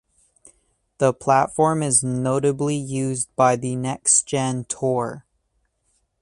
The 0.97 1.13
platform 1.13 1.83
is 1.83 2.03
notably 2.03 2.75
used 2.75 3.29
by 3.35 3.55
the 3.55 3.75
Next 3.75 4.23
Gen 4.25 4.65
Tour. 4.65 5.27